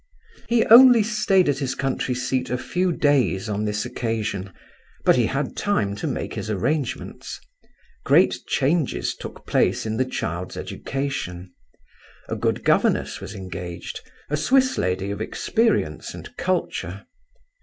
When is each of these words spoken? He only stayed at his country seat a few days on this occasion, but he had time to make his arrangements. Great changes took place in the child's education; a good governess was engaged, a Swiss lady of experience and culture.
He 0.49 0.65
only 0.65 1.03
stayed 1.03 1.47
at 1.47 1.59
his 1.59 1.75
country 1.75 2.15
seat 2.15 2.49
a 2.49 2.57
few 2.57 2.91
days 2.91 3.47
on 3.47 3.65
this 3.65 3.85
occasion, 3.85 4.51
but 5.05 5.15
he 5.15 5.27
had 5.27 5.55
time 5.55 5.95
to 5.97 6.07
make 6.07 6.33
his 6.33 6.49
arrangements. 6.49 7.39
Great 8.03 8.35
changes 8.47 9.13
took 9.13 9.45
place 9.45 9.85
in 9.85 9.97
the 9.97 10.05
child's 10.05 10.57
education; 10.57 11.53
a 12.27 12.35
good 12.35 12.63
governess 12.63 13.21
was 13.21 13.35
engaged, 13.35 14.01
a 14.27 14.37
Swiss 14.37 14.75
lady 14.79 15.11
of 15.11 15.21
experience 15.21 16.15
and 16.15 16.35
culture. 16.35 17.05